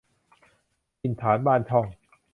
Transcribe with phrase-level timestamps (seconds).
[1.01, 1.85] ถิ่นฐานบ้านช่อง